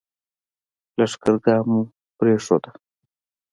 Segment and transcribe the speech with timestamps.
[0.97, 1.79] لښکرګاه مو
[2.17, 2.69] پرېښوده.